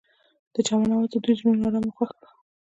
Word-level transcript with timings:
د 0.53 0.55
چمن 0.67 0.89
اواز 0.93 1.07
د 1.11 1.15
دوی 1.23 1.33
زړونه 1.39 1.61
ارامه 1.67 1.89
او 1.91 1.95
خوښ 1.97 2.09
کړل. 2.17 2.31